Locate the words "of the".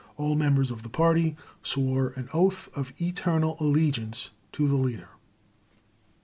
0.71-0.89